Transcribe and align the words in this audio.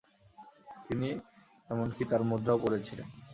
তিনি 0.85 1.09
এমনকি 1.69 2.03
তার 2.05 2.21
মুদ্রাও 2.29 2.63
পরেছিলেন। 2.63 3.07